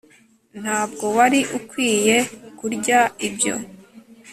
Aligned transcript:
ntabwo 0.61 1.05
wari 1.17 1.39
ukwiye 1.57 2.17
kurya 2.59 2.99
ibyo 3.27 3.55